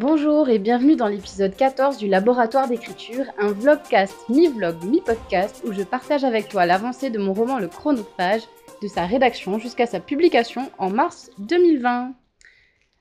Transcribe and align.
Bonjour 0.00 0.48
et 0.48 0.58
bienvenue 0.58 0.96
dans 0.96 1.08
l'épisode 1.08 1.54
14 1.54 1.98
du 1.98 2.08
Laboratoire 2.08 2.66
d'écriture, 2.66 3.26
un 3.36 3.52
vlogcast 3.52 4.30
mi-vlog 4.30 4.82
mi-podcast 4.82 5.62
où 5.66 5.74
je 5.74 5.82
partage 5.82 6.24
avec 6.24 6.48
toi 6.48 6.64
l'avancée 6.64 7.10
de 7.10 7.18
mon 7.18 7.34
roman 7.34 7.58
Le 7.58 7.68
Chronophage, 7.68 8.40
de 8.80 8.88
sa 8.88 9.04
rédaction 9.04 9.58
jusqu'à 9.58 9.84
sa 9.84 10.00
publication 10.00 10.70
en 10.78 10.88
mars 10.88 11.30
2020. 11.36 12.14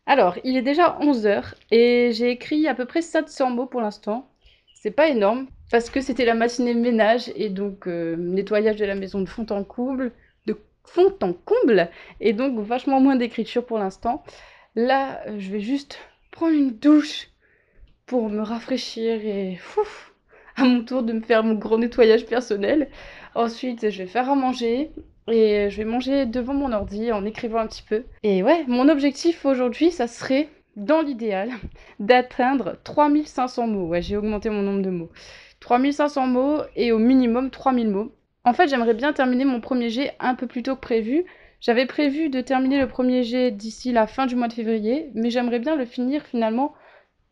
Alors, 0.07 0.38
il 0.43 0.57
est 0.57 0.62
déjà 0.62 0.99
11h 0.99 1.54
et 1.71 2.12
j'ai 2.12 2.31
écrit 2.31 2.67
à 2.67 2.75
peu 2.75 2.83
près 2.83 3.02
700 3.02 3.52
mots 3.52 3.66
pour 3.66 3.79
l'instant. 3.79 4.29
C'est 4.76 4.92
pas 4.92 5.08
énorme 5.08 5.47
parce 5.72 5.90
que 5.90 6.02
c'était 6.02 6.26
la 6.26 6.34
matinée 6.34 6.74
ménage 6.74 7.31
et 7.38 7.47
donc 7.47 7.88
euh, 7.88 8.18
nettoyage 8.18 8.76
de 8.76 8.84
la 8.84 8.96
maison 8.96 9.22
de 9.22 9.29
fond 9.29 9.46
en 9.52 9.63
comble, 9.63 10.12
de 10.47 10.60
fond 10.84 11.16
en 11.22 11.31
comble 11.31 11.90
et 12.20 12.34
donc 12.34 12.60
vachement 12.60 13.00
moins 13.00 13.16
d'écriture 13.16 13.66
pour 13.66 13.79
l'instant. 13.79 14.22
Là, 14.76 15.22
je 15.38 15.50
vais 15.50 15.62
juste 15.62 15.97
prendre 16.31 16.53
une 16.53 16.77
douche 16.77 17.30
pour 18.05 18.29
me 18.29 18.41
rafraîchir 18.41 19.23
et 19.25 19.59
à 20.55 20.63
mon 20.63 20.83
tour 20.83 21.03
de 21.03 21.13
me 21.13 21.21
faire 21.21 21.43
mon 21.43 21.55
gros 21.55 21.77
nettoyage 21.77 22.25
personnel. 22.25 22.89
Ensuite, 23.35 23.89
je 23.89 23.97
vais 23.99 24.09
faire 24.09 24.29
à 24.29 24.35
manger 24.35 24.91
et 25.27 25.70
je 25.70 25.77
vais 25.77 25.85
manger 25.85 26.25
devant 26.25 26.53
mon 26.53 26.71
ordi 26.71 27.11
en 27.11 27.25
écrivant 27.25 27.59
un 27.59 27.67
petit 27.67 27.84
peu. 27.84 28.03
Et 28.23 28.43
ouais, 28.43 28.65
mon 28.67 28.89
objectif 28.89 29.45
aujourd'hui, 29.45 29.91
ça 29.91 30.07
serait, 30.07 30.49
dans 30.75 31.01
l'idéal, 31.01 31.51
d'atteindre 31.99 32.77
3500 32.84 33.67
mots. 33.67 33.87
Ouais, 33.87 34.01
j'ai 34.01 34.17
augmenté 34.17 34.49
mon 34.49 34.61
nombre 34.61 34.81
de 34.81 34.89
mots. 34.89 35.09
3500 35.59 36.27
mots 36.27 36.57
et 36.75 36.91
au 36.91 36.99
minimum 36.99 37.49
3000 37.51 37.89
mots. 37.89 38.11
En 38.45 38.53
fait, 38.53 38.67
j'aimerais 38.67 38.93
bien 38.93 39.13
terminer 39.13 39.45
mon 39.45 39.61
premier 39.61 39.89
jet 39.89 40.13
un 40.20 40.35
peu 40.35 40.48
plus 40.48 40.63
tôt 40.63 40.75
que 40.75 40.81
prévu. 40.81 41.25
J'avais 41.62 41.86
prévu 41.86 42.30
de 42.30 42.40
terminer 42.41 42.80
le 42.80 42.88
premier 42.88 43.23
jet 43.23 43.52
d'ici 43.52 43.91
la 43.91 44.08
fin 44.08 44.26
du 44.26 44.36
mois 44.36 44.48
de 44.48 44.54
février, 44.54 45.12
mais 45.13 45.30
j'aimerais 45.30 45.59
bien 45.59 45.76
le 45.76 45.85
finir 45.85 46.23
finalement 46.26 46.73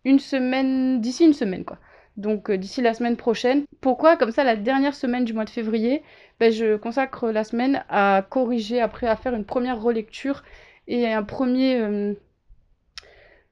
une 0.04 0.20
semaine, 0.20 1.00
d'ici 1.00 1.26
une 1.26 1.34
semaine 1.34 1.64
quoi. 1.64 1.78
Donc 2.18 2.50
euh, 2.50 2.58
d'ici 2.58 2.82
la 2.82 2.94
semaine 2.94 3.16
prochaine. 3.16 3.66
Pourquoi? 3.80 4.18
Comme 4.18 4.32
ça, 4.32 4.44
la 4.44 4.56
dernière 4.56 4.96
semaine 4.96 5.24
du 5.24 5.34
mois 5.34 5.46
de 5.46 5.50
février, 5.50 6.04
ben, 6.40 6.52
je 6.52 6.76
consacre 6.76 7.30
la 7.30 7.44
semaine 7.44 7.84
à 7.90 8.26
corriger, 8.30 8.82
après 8.82 9.08
à 9.08 9.16
faire 9.16 9.34
une 9.34 9.46
première 9.46 9.82
relecture 9.82 10.44
et 10.88 11.12
un 11.14 11.24
premier 11.24 11.80
euh, 11.80 12.14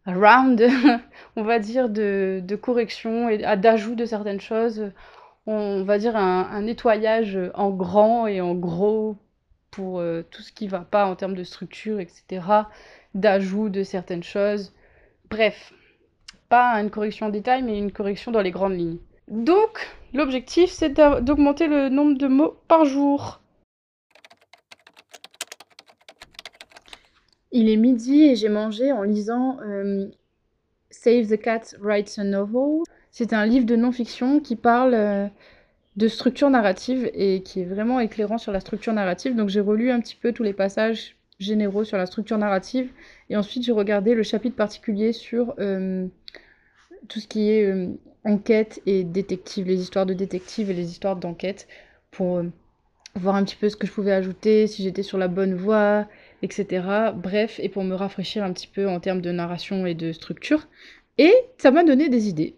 round, 0.08 0.62
on 1.38 1.44
va 1.44 1.60
dire, 1.60 1.90
de, 1.90 2.44
correction 2.62 3.30
et 3.30 3.38
d'ajout 3.58 3.96
de 3.96 4.06
certaines 4.06 4.42
choses. 4.42 4.92
On 5.48 5.84
va 5.84 6.00
dire 6.00 6.16
un 6.18 6.62
nettoyage 6.64 7.38
en 7.54 7.70
grand 7.70 8.26
et 8.28 8.42
en 8.42 8.56
gros 8.56 9.16
pour 9.76 10.00
euh, 10.00 10.24
tout 10.32 10.42
ce 10.42 10.54
qui 10.54 10.68
va 10.68 10.80
pas 10.80 11.06
en 11.06 11.16
termes 11.16 11.36
de 11.36 11.44
structure, 11.44 12.00
etc., 12.00 12.42
d'ajout 13.14 13.68
de 13.70 13.84
certaines 13.84 14.24
choses. 14.24 14.74
Bref, 15.30 15.74
pas 16.48 16.76
une 16.76 16.90
correction 16.90 17.26
en 17.26 17.30
détail, 17.30 17.62
mais 17.62 17.78
une 17.78 17.92
correction 17.92 18.32
dans 18.32 18.42
les 18.42 18.52
grandes 18.52 18.78
lignes. 18.78 19.00
Donc, 19.28 19.90
l'objectif, 20.14 20.70
c'est 20.72 20.90
d'augmenter 20.90 21.68
le 21.68 21.90
nombre 21.90 22.18
de 22.18 22.28
mots 22.28 22.56
par 22.70 22.86
jour. 22.86 23.42
Il 27.52 27.70
est 27.70 27.78
midi 27.78 28.24
et 28.24 28.36
j'ai 28.36 28.50
mangé 28.50 28.92
en 28.92 29.04
lisant 29.04 29.60
euh, 29.62 30.08
Save 30.90 31.28
the 31.28 31.42
Cat 31.42 31.76
Writes 31.82 32.18
a 32.18 32.24
Novel. 32.24 32.82
C'est 33.12 33.34
un 33.34 33.46
livre 33.46 33.66
de 33.66 33.76
non-fiction 33.76 34.40
qui 34.40 34.56
parle 34.56 34.94
euh, 34.94 35.28
de 35.96 36.08
structure 36.08 36.50
narrative 36.50 37.10
et 37.14 37.42
qui 37.42 37.62
est 37.62 37.66
vraiment 37.66 38.00
éclairant 38.00 38.38
sur 38.38 38.52
la 38.52 38.60
structure 38.60 38.94
narrative. 38.94 39.36
Donc 39.36 39.50
j'ai 39.50 39.62
relu 39.62 39.92
un 39.92 40.00
petit 40.00 40.16
peu 40.16 40.34
tous 40.34 40.44
les 40.44 40.54
passages 40.54 41.16
généraux 41.40 41.84
sur 41.84 41.98
la 41.98 42.06
structure 42.06 42.38
narrative 42.38 42.90
et 43.30 43.38
ensuite 43.38 43.64
j'ai 43.64 43.72
regardé 43.72 44.14
le 44.14 44.24
chapitre 44.24 44.56
particulier 44.56 45.14
sur 45.14 45.54
euh, 45.60 46.08
tout 47.08 47.20
ce 47.20 47.28
qui 47.28 47.50
est 47.50 47.66
euh, 47.66 47.88
enquête 48.24 48.82
et 48.86 49.04
détective, 49.04 49.68
les 49.68 49.82
histoires 49.82 50.06
de 50.06 50.14
détective 50.14 50.70
et 50.70 50.74
les 50.74 50.90
histoires 50.90 51.16
d'enquête 51.16 51.68
pour 52.12 52.38
euh, 52.38 52.44
voir 53.16 53.36
un 53.36 53.44
petit 53.44 53.56
peu 53.56 53.70
ce 53.70 53.76
que 53.76 53.88
je 53.88 53.92
pouvais 53.92 54.12
ajouter, 54.12 54.68
si 54.68 54.84
j'étais 54.84 55.04
sur 55.04 55.18
la 55.18 55.28
bonne 55.28 55.56
voie, 55.56 56.08
etc. 56.42 57.14
Bref, 57.16 57.60
et 57.62 57.70
pour 57.70 57.84
me 57.84 57.96
rafraîchir 57.96 58.44
un 58.44 58.52
petit 58.52 58.68
peu 58.68 58.88
en 58.90 59.00
termes 59.00 59.22
de 59.22 59.32
narration 59.32 59.86
et 59.86 59.94
de 59.94 60.12
structure. 60.12 60.68
Et 61.18 61.34
ça 61.58 61.72
m'a 61.72 61.84
donné 61.84 62.10
des 62.10 62.28
idées 62.28 62.56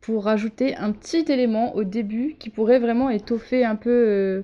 pour 0.00 0.24
rajouter 0.24 0.76
un 0.76 0.92
petit 0.92 1.24
élément 1.30 1.74
au 1.74 1.84
début 1.84 2.36
qui 2.38 2.50
pourrait 2.50 2.78
vraiment 2.78 3.10
étoffer 3.10 3.64
un 3.64 3.76
peu 3.76 3.90
euh, 3.90 4.42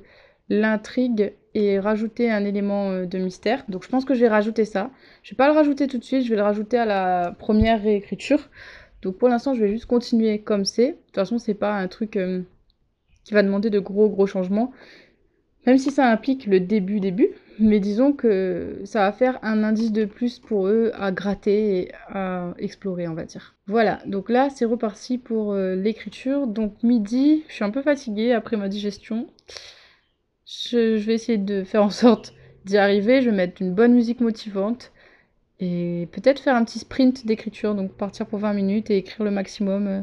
l'intrigue 0.49 1.33
et 1.55 1.79
rajouter 1.79 2.31
un 2.31 2.45
élément 2.45 2.91
euh, 2.91 3.07
de 3.07 3.19
mystère. 3.19 3.65
Donc 3.69 3.85
je 3.85 3.89
pense 3.89 4.05
que 4.05 4.15
je 4.15 4.21
vais 4.21 4.29
rajouter 4.29 4.65
ça. 4.65 4.91
Je 5.23 5.31
vais 5.31 5.37
pas 5.37 5.49
le 5.49 5.55
rajouter 5.55 5.87
tout 5.87 5.99
de 5.99 6.05
suite, 6.05 6.25
je 6.25 6.31
vais 6.31 6.37
le 6.37 6.43
rajouter 6.43 6.79
à 6.79 6.85
la 6.85 7.35
première 7.39 7.83
réécriture. 7.83 8.51
Donc 9.03 9.17
pour 9.17 9.29
l'instant, 9.29 9.55
je 9.55 9.61
vais 9.61 9.69
juste 9.69 9.87
continuer 9.87 10.41
comme 10.41 10.65
c'est. 10.65 10.89
De 10.89 10.97
toute 11.07 11.15
façon, 11.15 11.39
c'est 11.39 11.55
pas 11.55 11.75
un 11.75 11.89
truc 11.89 12.17
euh, 12.17 12.43
qui 13.25 13.35
va 13.35 13.43
demander 13.43 13.71
de 13.71 13.79
gros 13.79 14.09
gros 14.09 14.27
changements. 14.27 14.73
Même 15.67 15.79
si 15.79 15.91
ça 15.91 16.11
implique 16.11 16.47
le 16.47 16.61
début 16.61 17.01
début, 17.01 17.31
mais 17.59 17.81
disons 17.81 18.13
que 18.13 18.81
ça 18.85 19.01
va 19.01 19.13
faire 19.13 19.39
un 19.43 19.63
indice 19.63 19.93
de 19.93 20.05
plus 20.05 20.39
pour 20.39 20.67
eux 20.67 20.93
à 20.95 21.13
gratter 21.13 21.79
et 21.79 21.93
à 22.09 22.53
explorer, 22.59 23.09
on 23.09 23.15
va 23.15 23.25
dire. 23.25 23.55
Voilà, 23.67 24.01
donc 24.07 24.29
là 24.29 24.51
c'est 24.51 24.65
reparti 24.65 25.19
pour 25.19 25.53
euh, 25.53 25.75
l'écriture. 25.75 26.47
Donc 26.47 26.83
midi, 26.83 27.45
je 27.49 27.55
suis 27.55 27.65
un 27.65 27.71
peu 27.71 27.83
fatiguée 27.83 28.33
après 28.33 28.57
ma 28.57 28.69
digestion. 28.69 29.29
Je, 30.47 30.99
je 30.99 31.07
vais 31.07 31.15
essayer 31.15 31.39
de 31.39 31.65
faire 31.65 31.83
en 31.83 31.91
sorte 31.91 32.35
d'y 32.65 32.77
arriver. 32.77 33.23
Je 33.23 33.31
vais 33.31 33.37
mettre 33.37 33.63
une 33.63 33.75
bonne 33.75 33.95
musique 33.95 34.21
motivante 34.21 34.93
et 35.61 36.09
peut-être 36.13 36.41
faire 36.41 36.57
un 36.57 36.65
petit 36.65 36.81
sprint 36.81 37.27
d'écriture, 37.27 37.75
donc 37.75 37.93
partir 37.93 38.27
pour 38.27 38.41
20 38.41 38.53
minutes 38.55 38.91
et 38.91 38.99
écrire 38.99 39.25
le 39.25 39.31
maximum 39.31 39.87
euh, 39.87 40.01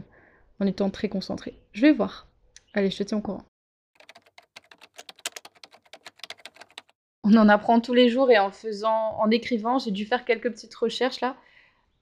en 0.60 0.66
étant 0.66 0.90
très 0.90 1.10
concentré. 1.10 1.56
Je 1.74 1.82
vais 1.82 1.92
voir. 1.92 2.28
Allez, 2.74 2.90
je 2.90 2.98
te 2.98 3.04
tiens 3.04 3.18
au 3.18 3.22
courant. 3.22 3.44
On 7.32 7.38
en 7.38 7.48
apprend 7.48 7.80
tous 7.80 7.94
les 7.94 8.10
jours 8.10 8.30
et 8.30 8.40
en 8.40 8.52
faisant, 8.52 9.16
en 9.20 9.30
écrivant, 9.30 9.80
j'ai 9.80 9.92
dû 9.92 10.06
faire 10.06 10.26
quelques 10.26 10.52
petites 10.52 10.76
recherches 10.76 11.22
là. 11.22 11.38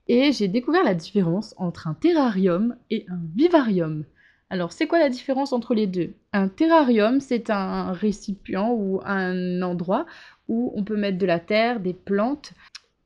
Et 0.08 0.32
j'ai 0.32 0.48
découvert 0.48 0.84
la 0.84 0.96
différence 0.96 1.54
entre 1.58 1.88
un 1.88 1.94
terrarium 1.94 2.76
et 2.90 3.06
un 3.10 3.20
vivarium. 3.36 4.06
Alors, 4.50 4.72
c'est 4.72 4.88
quoi 4.88 4.98
la 4.98 5.10
différence 5.10 5.54
entre 5.54 5.76
les 5.76 5.86
deux? 5.86 6.14
Un 6.34 6.48
terrarium, 6.48 7.20
c'est 7.20 7.52
un 7.52 7.92
récipient 7.92 8.72
ou 8.72 9.02
un 9.06 9.62
endroit 9.62 10.08
où 10.48 10.74
on 10.76 10.84
peut 10.84 10.98
mettre 10.98 11.20
de 11.20 11.28
la 11.28 11.40
terre, 11.40 11.80
des 11.80 11.94
plantes. 11.94 12.54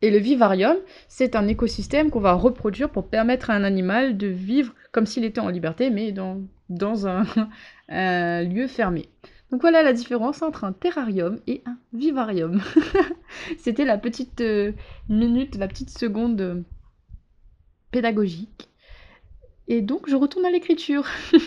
Et 0.02 0.10
le 0.10 0.20
vivarium, 0.20 0.78
c'est 1.10 1.36
un 1.36 1.50
écosystème 1.50 2.10
qu'on 2.10 2.22
va 2.22 2.34
reproduire 2.34 2.90
pour 2.90 3.10
permettre 3.10 3.50
à 3.50 3.54
un 3.54 3.66
animal 3.66 4.16
de 4.16 4.28
vivre 4.28 4.74
comme 4.94 5.06
s'il 5.06 5.26
était 5.26 5.42
en 5.42 5.50
liberté, 5.50 5.90
mais 5.90 6.14
dans, 6.14 6.40
dans 6.70 7.06
un, 7.06 7.26
un 7.90 8.44
lieu 8.44 8.68
fermé. 8.68 9.10
Donc 9.54 9.62
voilà 9.62 9.84
la 9.84 9.94
différence 9.94 10.42
entre 10.42 10.64
un 10.64 10.74
terrarium 10.74 11.40
et 11.46 11.62
un 11.68 11.78
vivarium. 11.94 12.60
C'était 13.60 13.86
la 13.86 14.00
petite 14.00 14.42
euh, 14.42 14.72
minute, 15.10 15.58
la 15.58 15.68
petite 15.68 15.92
seconde 15.92 16.42
euh, 16.42 16.62
pédagogique. 17.92 18.68
Et 19.68 19.82
donc 19.84 20.10
je 20.10 20.16
retourne 20.16 20.44
à 20.48 20.50
l'écriture. 20.50 21.06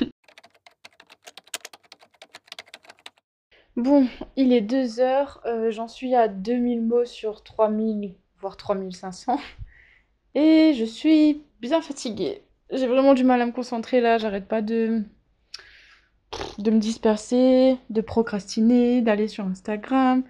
bon, 3.76 4.06
il 4.36 4.52
est 4.52 4.60
2 4.60 5.00
heures, 5.00 5.42
euh, 5.44 5.72
j'en 5.72 5.88
suis 5.88 6.14
à 6.14 6.28
2000 6.28 6.82
mots 6.82 7.06
sur 7.06 7.42
3000, 7.42 8.14
voire 8.38 8.56
3500. 8.56 9.40
Et 10.36 10.74
je 10.78 10.84
suis 10.84 11.42
bien 11.58 11.82
fatiguée. 11.82 12.44
J'ai 12.70 12.86
vraiment 12.86 13.14
du 13.14 13.24
mal 13.24 13.42
à 13.42 13.46
me 13.46 13.52
concentrer 13.52 14.00
là, 14.00 14.16
j'arrête 14.18 14.46
pas 14.46 14.62
de 14.62 15.02
de 16.58 16.70
me 16.70 16.78
disperser, 16.78 17.78
de 17.90 18.00
procrastiner, 18.00 19.02
d'aller 19.02 19.28
sur 19.28 19.44
Instagram, 19.44 20.22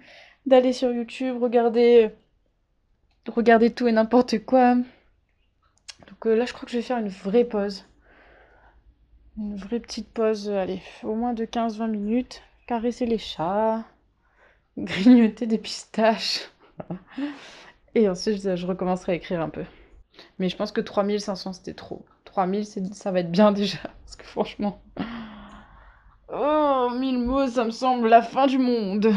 d'aller 0.45 0.73
sur 0.73 0.91
YouTube, 0.91 1.41
regarder, 1.41 2.11
regarder 3.27 3.71
tout 3.71 3.87
et 3.87 3.91
n'importe 3.91 4.39
quoi. 4.39 4.75
Donc 4.75 6.25
euh, 6.25 6.35
là, 6.35 6.45
je 6.45 6.53
crois 6.53 6.65
que 6.65 6.71
je 6.71 6.77
vais 6.77 6.83
faire 6.83 6.97
une 6.97 7.09
vraie 7.09 7.45
pause. 7.45 7.85
Une 9.37 9.55
vraie 9.55 9.79
petite 9.79 10.09
pause, 10.09 10.49
euh, 10.49 10.61
allez, 10.61 10.81
au 11.03 11.15
moins 11.15 11.33
de 11.33 11.45
15-20 11.45 11.89
minutes. 11.89 12.41
Caresser 12.65 13.05
les 13.05 13.17
chats, 13.17 13.85
grignoter 14.77 15.45
des 15.45 15.57
pistaches. 15.57 16.49
et 17.95 18.09
ensuite, 18.09 18.41
je, 18.41 18.55
je 18.55 18.67
recommencerai 18.67 19.13
à 19.13 19.15
écrire 19.15 19.41
un 19.41 19.49
peu. 19.49 19.63
Mais 20.39 20.49
je 20.49 20.57
pense 20.57 20.71
que 20.71 20.81
3500, 20.81 21.53
c'était 21.53 21.73
trop. 21.73 22.05
3000, 22.25 22.65
ça 22.93 23.11
va 23.11 23.19
être 23.19 23.31
bien 23.31 23.51
déjà. 23.51 23.79
Parce 24.05 24.15
que 24.17 24.25
franchement... 24.25 24.81
Mille 26.97 27.19
mots, 27.19 27.47
ça 27.47 27.63
me 27.63 27.69
semble 27.69 28.07
la 28.07 28.23
fin 28.23 28.47
du 28.47 28.57
monde. 28.57 29.13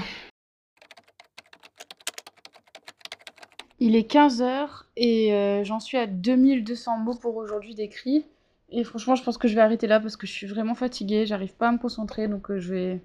Il 3.78 3.96
est 3.96 4.10
15h 4.10 4.68
et 4.96 5.32
euh, 5.32 5.64
j'en 5.64 5.80
suis 5.80 5.96
à 5.96 6.06
2200 6.06 6.98
mots 6.98 7.14
pour 7.14 7.36
aujourd'hui 7.36 7.74
d'écrit. 7.74 8.26
Et 8.68 8.84
franchement, 8.84 9.14
je 9.14 9.22
pense 9.24 9.38
que 9.38 9.48
je 9.48 9.54
vais 9.54 9.62
arrêter 9.62 9.86
là 9.86 9.98
parce 9.98 10.16
que 10.16 10.26
je 10.26 10.32
suis 10.32 10.46
vraiment 10.46 10.74
fatiguée, 10.74 11.24
j'arrive 11.24 11.54
pas 11.54 11.68
à 11.68 11.72
me 11.72 11.78
concentrer, 11.78 12.28
donc 12.28 12.50
euh, 12.50 12.60
je 12.60 12.74
vais... 12.74 13.00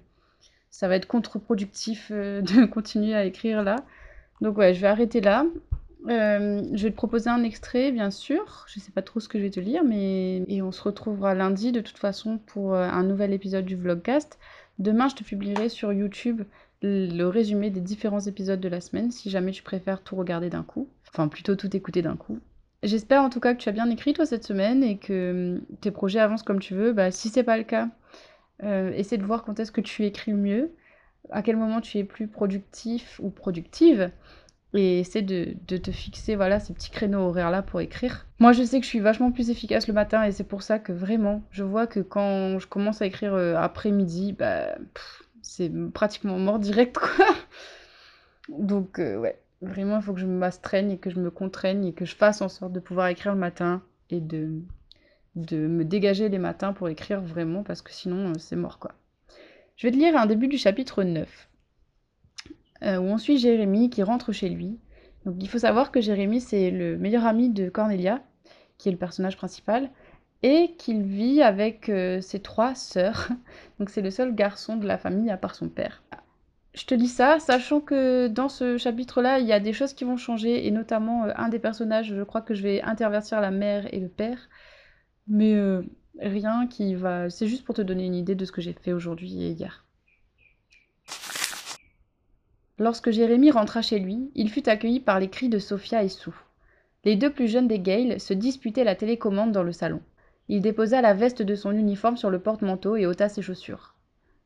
Ça 0.70 0.88
va 0.88 0.96
être 0.96 1.06
contre-productif 1.06 2.08
euh, 2.10 2.42
de 2.42 2.66
continuer 2.66 3.14
à 3.14 3.24
écrire 3.24 3.62
là. 3.62 3.76
Donc 4.42 4.58
ouais, 4.58 4.74
je 4.74 4.80
vais 4.82 4.88
arrêter 4.88 5.22
là. 5.22 5.46
Je 6.08 6.82
vais 6.82 6.90
te 6.90 6.96
proposer 6.96 7.30
un 7.30 7.42
extrait, 7.42 7.90
bien 7.90 8.10
sûr. 8.12 8.66
Je 8.68 8.78
sais 8.78 8.92
pas 8.92 9.02
trop 9.02 9.18
ce 9.18 9.28
que 9.28 9.38
je 9.38 9.44
vais 9.44 9.50
te 9.50 9.58
lire, 9.58 9.82
mais 9.82 10.44
et 10.46 10.62
on 10.62 10.70
se 10.70 10.80
retrouvera 10.82 11.34
lundi 11.34 11.72
de 11.72 11.80
toute 11.80 11.98
façon 11.98 12.38
pour 12.46 12.76
un 12.76 13.02
nouvel 13.02 13.32
épisode 13.32 13.64
du 13.64 13.74
vlogcast. 13.74 14.38
Demain, 14.78 15.08
je 15.08 15.14
te 15.14 15.24
publierai 15.24 15.68
sur 15.68 15.92
YouTube 15.92 16.42
le 16.82 17.24
résumé 17.24 17.70
des 17.70 17.80
différents 17.80 18.20
épisodes 18.20 18.60
de 18.60 18.68
la 18.68 18.80
semaine, 18.80 19.10
si 19.10 19.30
jamais 19.30 19.52
tu 19.52 19.62
préfères 19.62 20.02
tout 20.02 20.16
regarder 20.16 20.50
d'un 20.50 20.62
coup. 20.62 20.88
Enfin, 21.08 21.28
plutôt 21.28 21.56
tout 21.56 21.74
écouter 21.74 22.02
d'un 22.02 22.16
coup. 22.16 22.38
J'espère 22.82 23.22
en 23.22 23.30
tout 23.30 23.40
cas 23.40 23.54
que 23.54 23.60
tu 23.60 23.68
as 23.68 23.72
bien 23.72 23.88
écrit 23.88 24.12
toi 24.12 24.26
cette 24.26 24.44
semaine 24.44 24.84
et 24.84 24.98
que 24.98 25.56
hum, 25.56 25.62
tes 25.80 25.90
projets 25.90 26.20
avancent 26.20 26.42
comme 26.42 26.60
tu 26.60 26.74
veux. 26.74 26.92
Bah, 26.92 27.10
si 27.10 27.30
c'est 27.30 27.42
pas 27.42 27.56
le 27.56 27.64
cas, 27.64 27.88
euh, 28.62 28.92
essaie 28.92 29.18
de 29.18 29.24
voir 29.24 29.44
quand 29.44 29.58
est-ce 29.58 29.72
que 29.72 29.80
tu 29.80 30.04
écris 30.04 30.34
mieux, 30.34 30.72
à 31.30 31.42
quel 31.42 31.56
moment 31.56 31.80
tu 31.80 31.98
es 31.98 32.04
plus 32.04 32.28
productif 32.28 33.20
ou 33.22 33.30
productive 33.30 34.10
et 34.74 35.00
essaie 35.00 35.22
de, 35.22 35.54
te 35.76 35.90
fixer 35.90 36.36
voilà 36.36 36.60
ces 36.60 36.74
petits 36.74 36.90
créneaux 36.90 37.20
horaires 37.20 37.50
là 37.50 37.62
pour 37.62 37.80
écrire. 37.80 38.26
Moi 38.38 38.52
je 38.52 38.62
sais 38.62 38.78
que 38.78 38.84
je 38.84 38.90
suis 38.90 39.00
vachement 39.00 39.32
plus 39.32 39.50
efficace 39.50 39.88
le 39.88 39.94
matin 39.94 40.24
et 40.24 40.32
c'est 40.32 40.44
pour 40.44 40.62
ça 40.62 40.78
que 40.78 40.92
vraiment 40.92 41.42
je 41.50 41.64
vois 41.64 41.86
que 41.86 42.00
quand 42.00 42.58
je 42.58 42.66
commence 42.66 43.02
à 43.02 43.06
écrire 43.06 43.34
euh, 43.34 43.54
après-midi, 43.56 44.32
bah 44.32 44.76
c'est 45.42 45.70
pratiquement 45.92 46.38
mort 46.38 46.58
direct 46.58 46.98
quoi. 46.98 47.26
Donc 48.48 48.98
euh, 48.98 49.16
ouais, 49.18 49.40
vraiment 49.62 49.96
il 49.96 50.02
faut 50.02 50.12
que 50.12 50.20
je 50.20 50.26
m'astreigne 50.26 50.90
et 50.90 50.98
que 50.98 51.10
je 51.10 51.20
me 51.20 51.30
contraigne 51.30 51.86
et 51.86 51.92
que 51.92 52.04
je 52.04 52.14
fasse 52.14 52.42
en 52.42 52.48
sorte 52.48 52.72
de 52.72 52.80
pouvoir 52.80 53.08
écrire 53.08 53.32
le 53.32 53.40
matin 53.40 53.82
et 54.10 54.20
de, 54.20 54.60
de 55.36 55.56
me 55.56 55.84
dégager 55.84 56.28
les 56.28 56.38
matins 56.38 56.72
pour 56.72 56.88
écrire 56.88 57.20
vraiment 57.20 57.62
parce 57.62 57.82
que 57.82 57.92
sinon 57.92 58.30
euh, 58.30 58.38
c'est 58.38 58.56
mort 58.56 58.78
quoi. 58.78 58.92
Je 59.76 59.86
vais 59.86 59.92
te 59.92 59.98
lire 59.98 60.16
un 60.16 60.26
début 60.26 60.48
du 60.48 60.56
chapitre 60.56 61.02
9. 61.02 61.48
Euh, 62.82 62.98
où 62.98 63.04
on 63.04 63.18
suit 63.18 63.38
Jérémy 63.38 63.90
qui 63.90 64.02
rentre 64.02 64.32
chez 64.32 64.48
lui. 64.48 64.78
Donc 65.24 65.36
il 65.40 65.48
faut 65.48 65.58
savoir 65.58 65.90
que 65.90 66.00
Jérémy 66.00 66.40
c'est 66.40 66.70
le 66.70 66.98
meilleur 66.98 67.24
ami 67.24 67.50
de 67.50 67.68
Cornelia, 67.68 68.22
qui 68.78 68.88
est 68.88 68.92
le 68.92 68.98
personnage 68.98 69.36
principal, 69.36 69.90
et 70.42 70.74
qu'il 70.78 71.02
vit 71.02 71.42
avec 71.42 71.88
euh, 71.88 72.20
ses 72.20 72.40
trois 72.40 72.74
sœurs. 72.74 73.28
Donc 73.78 73.90
c'est 73.90 74.02
le 74.02 74.10
seul 74.10 74.34
garçon 74.34 74.76
de 74.76 74.86
la 74.86 74.98
famille 74.98 75.30
à 75.30 75.36
part 75.36 75.54
son 75.54 75.68
père. 75.68 76.02
Je 76.74 76.84
te 76.84 76.94
dis 76.94 77.08
ça, 77.08 77.38
sachant 77.40 77.80
que 77.80 78.28
dans 78.28 78.50
ce 78.50 78.76
chapitre-là, 78.76 79.38
il 79.38 79.46
y 79.46 79.52
a 79.52 79.60
des 79.60 79.72
choses 79.72 79.94
qui 79.94 80.04
vont 80.04 80.18
changer, 80.18 80.66
et 80.66 80.70
notamment 80.70 81.24
euh, 81.24 81.32
un 81.36 81.48
des 81.48 81.58
personnages, 81.58 82.14
je 82.14 82.22
crois 82.22 82.42
que 82.42 82.54
je 82.54 82.62
vais 82.62 82.82
intervertir 82.82 83.40
la 83.40 83.50
mère 83.50 83.92
et 83.94 84.00
le 84.00 84.08
père, 84.08 84.50
mais 85.26 85.58
rien 86.20 86.66
qui 86.66 86.94
va... 86.94 87.30
C'est 87.30 87.48
juste 87.48 87.64
pour 87.64 87.74
te 87.74 87.82
donner 87.82 88.04
une 88.04 88.14
idée 88.14 88.34
de 88.34 88.44
ce 88.44 88.52
que 88.52 88.60
j'ai 88.60 88.74
fait 88.74 88.92
aujourd'hui 88.92 89.42
et 89.42 89.50
hier. 89.52 89.85
Lorsque 92.78 93.10
Jérémie 93.10 93.50
rentra 93.50 93.80
chez 93.80 93.98
lui, 93.98 94.30
il 94.34 94.50
fut 94.50 94.68
accueilli 94.68 95.00
par 95.00 95.18
les 95.18 95.30
cris 95.30 95.48
de 95.48 95.58
Sophia 95.58 96.02
et 96.02 96.08
Sue. 96.08 96.30
Les 97.04 97.16
deux 97.16 97.30
plus 97.30 97.48
jeunes 97.48 97.68
des 97.68 97.78
Gale 97.78 98.20
se 98.20 98.34
disputaient 98.34 98.84
la 98.84 98.94
télécommande 98.94 99.52
dans 99.52 99.62
le 99.62 99.72
salon. 99.72 100.02
Il 100.48 100.60
déposa 100.60 101.00
la 101.00 101.14
veste 101.14 101.40
de 101.42 101.54
son 101.54 101.72
uniforme 101.72 102.16
sur 102.16 102.30
le 102.30 102.38
porte-manteau 102.38 102.96
et 102.96 103.06
ôta 103.06 103.28
ses 103.28 103.42
chaussures. 103.42 103.94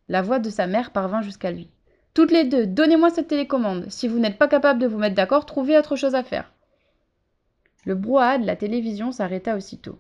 La 0.09 0.23
voix 0.23 0.39
de 0.39 0.51
sa 0.51 0.67
mère 0.67 0.93
parvint 0.93 1.23
jusqu'à 1.23 1.51
lui. 1.51 1.71
Toutes 2.15 2.33
les 2.33 2.45
deux, 2.45 2.67
donnez-moi 2.67 3.11
cette 3.11 3.29
télécommande. 3.29 3.87
Si 3.89 4.09
vous 4.09 4.19
n'êtes 4.19 4.39
pas 4.39 4.49
capable 4.49 4.81
de 4.81 4.87
vous 4.87 4.99
mettre 4.99 5.15
d'accord, 5.17 5.47
trouvez 5.47 5.77
autre 5.79 5.97
chose 5.97 6.15
à 6.15 6.23
faire. 6.23 6.53
Le 7.85 7.95
brouhaha 7.95 8.39
de 8.39 8.47
la 8.47 8.57
télévision 8.57 9.11
s'arrêta 9.11 9.57
aussitôt. 9.57 9.99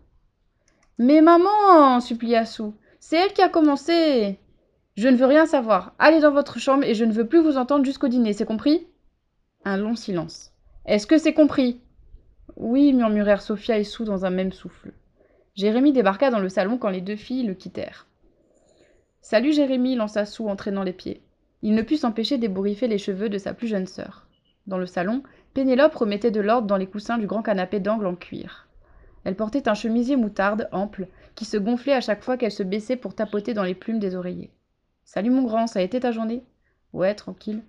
Mais 0.98 1.20
maman, 1.20 2.00
supplia 2.00 2.44
Sue, 2.44 2.72
c'est 2.98 3.16
elle 3.16 3.32
qui 3.32 3.42
a 3.42 3.48
commencé. 3.48 4.38
Je 5.00 5.08
ne 5.08 5.16
veux 5.16 5.24
rien 5.24 5.46
savoir. 5.46 5.94
Allez 5.98 6.20
dans 6.20 6.30
votre 6.30 6.58
chambre 6.58 6.84
et 6.84 6.92
je 6.92 7.06
ne 7.06 7.12
veux 7.14 7.26
plus 7.26 7.40
vous 7.40 7.56
entendre 7.56 7.86
jusqu'au 7.86 8.08
dîner, 8.08 8.34
c'est 8.34 8.44
compris? 8.44 8.86
Un 9.64 9.78
long 9.78 9.96
silence. 9.96 10.52
Est-ce 10.84 11.06
que 11.06 11.16
c'est 11.16 11.32
compris? 11.32 11.80
Oui, 12.56 12.92
murmurèrent 12.92 13.40
Sophia 13.40 13.78
et 13.78 13.84
Sue 13.84 14.04
dans 14.04 14.26
un 14.26 14.30
même 14.30 14.52
souffle. 14.52 14.92
Jérémie 15.54 15.94
débarqua 15.94 16.28
dans 16.28 16.38
le 16.38 16.50
salon 16.50 16.76
quand 16.76 16.90
les 16.90 17.00
deux 17.00 17.16
filles 17.16 17.46
le 17.46 17.54
quittèrent. 17.54 18.08
Salut 19.22 19.54
Jérémie, 19.54 19.96
lança 19.96 20.26
Sue 20.26 20.42
en 20.42 20.54
traînant 20.54 20.82
les 20.82 20.92
pieds. 20.92 21.22
Il 21.62 21.74
ne 21.74 21.80
put 21.80 21.96
s'empêcher 21.96 22.36
d'ébouriffer 22.36 22.86
les 22.86 22.98
cheveux 22.98 23.30
de 23.30 23.38
sa 23.38 23.54
plus 23.54 23.68
jeune 23.68 23.86
sœur. 23.86 24.26
Dans 24.66 24.76
le 24.76 24.84
salon, 24.84 25.22
Pénélope 25.54 25.94
remettait 25.94 26.30
de 26.30 26.42
l'ordre 26.42 26.66
dans 26.66 26.76
les 26.76 26.86
coussins 26.86 27.16
du 27.16 27.26
grand 27.26 27.40
canapé 27.40 27.80
d'angle 27.80 28.06
en 28.06 28.16
cuir. 28.16 28.68
Elle 29.24 29.34
portait 29.34 29.66
un 29.66 29.74
chemisier 29.74 30.16
moutarde 30.16 30.68
ample 30.72 31.08
qui 31.36 31.46
se 31.46 31.56
gonflait 31.56 31.94
à 31.94 32.02
chaque 32.02 32.22
fois 32.22 32.36
qu'elle 32.36 32.52
se 32.52 32.62
baissait 32.62 32.96
pour 32.96 33.14
tapoter 33.14 33.54
dans 33.54 33.64
les 33.64 33.74
plumes 33.74 33.98
des 33.98 34.14
oreillers. 34.14 34.50
Salut 35.12 35.30
mon 35.30 35.42
grand, 35.42 35.66
ça 35.66 35.80
a 35.80 35.82
été 35.82 35.98
ta 35.98 36.12
journée? 36.12 36.44
Ouais, 36.92 37.16
tranquille. 37.16 37.64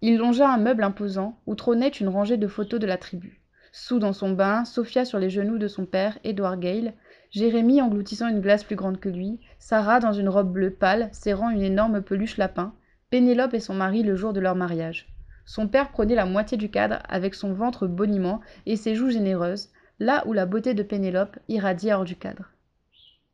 Il 0.00 0.18
longea 0.18 0.52
un 0.52 0.58
meuble 0.58 0.82
imposant 0.82 1.38
où 1.46 1.54
trônait 1.54 1.90
une 1.90 2.08
rangée 2.08 2.38
de 2.38 2.48
photos 2.48 2.80
de 2.80 2.88
la 2.88 2.96
tribu. 2.96 3.40
Sous 3.70 4.00
dans 4.00 4.12
son 4.12 4.32
bain, 4.32 4.64
Sophia 4.64 5.04
sur 5.04 5.20
les 5.20 5.30
genoux 5.30 5.58
de 5.58 5.68
son 5.68 5.86
père, 5.86 6.18
Edward 6.24 6.58
Gale, 6.58 6.94
Jérémie 7.30 7.80
engloutissant 7.80 8.26
une 8.26 8.40
glace 8.40 8.64
plus 8.64 8.74
grande 8.74 8.98
que 8.98 9.08
lui, 9.08 9.38
Sarah 9.60 10.00
dans 10.00 10.12
une 10.12 10.28
robe 10.28 10.52
bleue 10.52 10.72
pâle, 10.72 11.08
serrant 11.12 11.50
une 11.50 11.62
énorme 11.62 12.02
peluche 12.02 12.36
lapin, 12.36 12.74
Pénélope 13.10 13.54
et 13.54 13.60
son 13.60 13.74
mari 13.74 14.02
le 14.02 14.16
jour 14.16 14.32
de 14.32 14.40
leur 14.40 14.56
mariage. 14.56 15.06
Son 15.44 15.68
père 15.68 15.92
prenait 15.92 16.16
la 16.16 16.26
moitié 16.26 16.58
du 16.58 16.68
cadre 16.68 16.98
avec 17.08 17.36
son 17.36 17.52
ventre 17.52 17.86
boniment 17.86 18.40
et 18.66 18.74
ses 18.74 18.96
joues 18.96 19.10
généreuses, 19.10 19.68
là 20.00 20.24
où 20.26 20.32
la 20.32 20.46
beauté 20.46 20.74
de 20.74 20.82
Pénélope 20.82 21.38
irradiait 21.46 21.94
hors 21.94 22.02
du 22.02 22.16
cadre. 22.16 22.50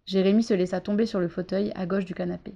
Jérémie 0.04 0.42
se 0.42 0.52
laissa 0.52 0.82
tomber 0.82 1.06
sur 1.06 1.18
le 1.18 1.28
fauteuil 1.28 1.72
à 1.76 1.86
gauche 1.86 2.04
du 2.04 2.12
canapé. 2.12 2.52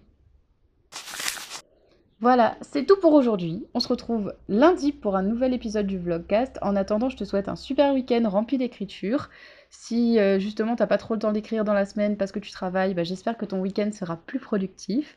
Voilà, 2.20 2.56
c'est 2.60 2.84
tout 2.84 2.96
pour 3.00 3.14
aujourd'hui. 3.14 3.64
On 3.72 3.80
se 3.80 3.88
retrouve 3.88 4.34
lundi 4.48 4.92
pour 4.92 5.16
un 5.16 5.22
nouvel 5.22 5.54
épisode 5.54 5.86
du 5.86 5.98
vlogcast. 5.98 6.58
En 6.60 6.76
attendant, 6.76 7.08
je 7.08 7.16
te 7.16 7.24
souhaite 7.24 7.48
un 7.48 7.56
super 7.56 7.94
week-end 7.94 8.28
rempli 8.28 8.58
d'écriture. 8.58 9.30
Si 9.70 10.18
euh, 10.18 10.38
justement 10.38 10.76
t'as 10.76 10.86
pas 10.86 10.98
trop 10.98 11.14
le 11.14 11.20
temps 11.20 11.32
d'écrire 11.32 11.64
dans 11.64 11.72
la 11.72 11.86
semaine 11.86 12.18
parce 12.18 12.32
que 12.32 12.38
tu 12.38 12.50
travailles, 12.50 12.92
bah, 12.92 13.04
j'espère 13.04 13.38
que 13.38 13.46
ton 13.46 13.60
week-end 13.60 13.90
sera 13.92 14.16
plus 14.16 14.38
productif. 14.38 15.16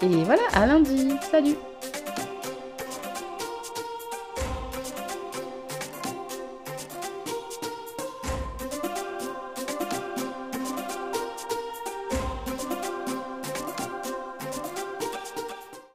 Et 0.00 0.08
voilà, 0.24 0.42
à 0.54 0.64
lundi. 0.66 1.10
Salut 1.30 1.56